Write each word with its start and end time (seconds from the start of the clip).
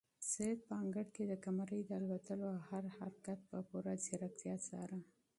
سعید 0.29 0.59
په 0.67 0.73
انګړ 0.81 1.05
کې 1.15 1.23
د 1.27 1.33
قمرۍ 1.45 1.81
د 1.85 1.91
الوتلو 1.99 2.49
هر 2.69 2.83
حرکت 2.97 3.39
په 3.49 3.57
پوره 3.69 3.91
ځیرکتیا 4.05 4.55
څاره. 4.67 4.97